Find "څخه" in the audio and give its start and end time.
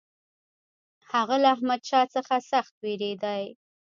2.15-2.35